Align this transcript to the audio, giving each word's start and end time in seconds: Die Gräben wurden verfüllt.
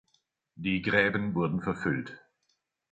Die 0.55 0.81
Gräben 0.81 1.35
wurden 1.35 1.61
verfüllt. 1.61 2.19